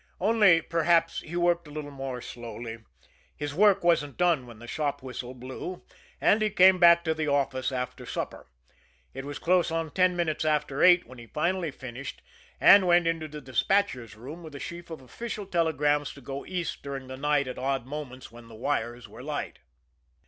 [0.19, 2.79] Only, perhaps, he worked a little more slowly
[3.37, 5.83] his work wasn't done when the shop whistle blew
[6.19, 8.49] and he came back to the office after supper.
[9.13, 12.23] It was close on ten minutes after eight when he finally finished,
[12.59, 16.81] and went into the despatcher's room with the sheaf of official telegrams to go East
[16.81, 19.59] during the night at odd moments when the wires were light.